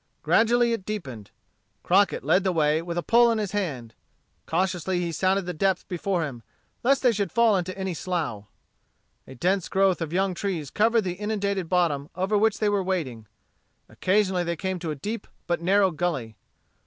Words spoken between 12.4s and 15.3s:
they were wading. Occasionally they came to a deep